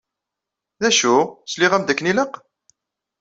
D 0.81 0.83
acu? 0.89 1.15
Sliɣ-am-d 1.51 1.89
akken 1.91 2.09
ilaq? 2.11 2.33